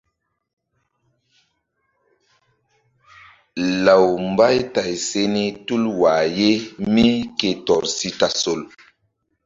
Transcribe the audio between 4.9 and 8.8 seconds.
se ni tul wah ye mí ke tɔr si tasol.